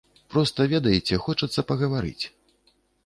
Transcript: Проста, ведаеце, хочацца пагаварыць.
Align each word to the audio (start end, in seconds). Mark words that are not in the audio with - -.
Проста, 0.35 0.65
ведаеце, 0.71 1.19
хочацца 1.25 1.65
пагаварыць. 1.73 2.25